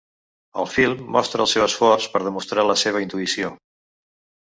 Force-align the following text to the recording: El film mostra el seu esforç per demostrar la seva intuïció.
El 0.63 0.67
film 0.75 1.03
mostra 1.17 1.45
el 1.47 1.51
seu 1.53 1.67
esforç 1.67 2.09
per 2.17 2.25
demostrar 2.31 2.67
la 2.73 2.81
seva 2.89 3.07
intuïció. 3.09 3.57